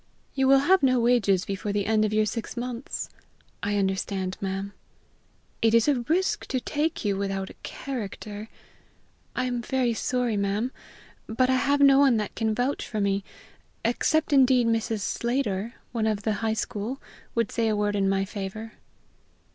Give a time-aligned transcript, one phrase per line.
[0.33, 3.07] "You will have no wages before the end of your six months."
[3.61, 4.73] "I understand, ma'am."
[5.61, 8.49] "It is a risk to take you without a character."
[9.35, 10.71] "I am very sorry, ma'am;
[11.27, 13.23] but I have no one that can vouch for me
[13.85, 15.01] except, indeed, Mrs.
[15.01, 16.99] Slater, of the High School,
[17.35, 18.71] would say a word in my favor."